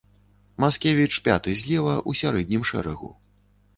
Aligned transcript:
Маскевіч 0.63 1.11
пяты 1.27 1.53
злева 1.61 1.93
ў 2.09 2.23
сярэднім 2.23 2.61
шэрагу. 2.71 3.15